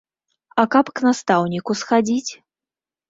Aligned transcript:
А 0.61 0.65
каб 0.75 0.89
к 0.99 1.05
настаўніку 1.07 1.77
схадзіць? 1.83 2.29